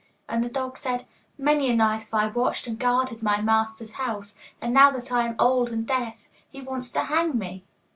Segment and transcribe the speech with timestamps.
[0.27, 1.05] And the dog said,
[1.37, 5.27] 'Many a night have I watched and guarded my master's house, and now that I
[5.27, 6.15] am old and deaf,
[6.49, 7.65] he wants to hang me.